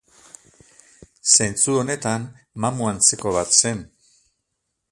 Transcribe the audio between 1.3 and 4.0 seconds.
Zentzu honetan, mamu antzeko bat zen.